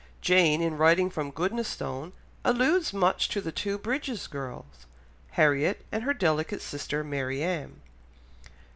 [0.19, 2.13] Jane in writing from Goodnestone
[2.43, 4.87] alludes much to the two Bridges girls,
[5.33, 7.81] Harriet and her delicate sister Marianne.